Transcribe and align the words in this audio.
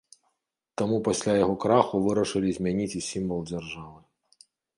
Таму 0.81 0.95
пасля 1.07 1.35
яго 1.43 1.55
краху 1.65 1.99
вырашылі 2.07 2.49
змяніць 2.57 2.89
і 3.01 3.03
сімвал 3.11 3.45
дзяржавы. 3.53 3.99